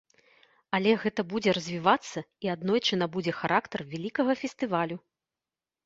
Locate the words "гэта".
1.03-1.25